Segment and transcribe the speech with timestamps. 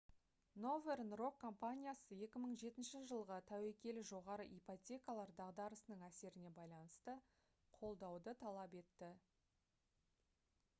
[0.61, 7.17] northern rock компаниясы 2007 жылғы тәуекелі жоғары ипотекалар дағдарысының әсеріне байланысты
[7.79, 9.15] қолдауды талап етті